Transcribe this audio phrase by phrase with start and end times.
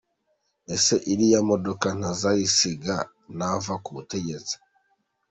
[0.75, 2.95] ese iriya modoka ntazayisiga
[3.37, 4.55] nava ku butegetsi?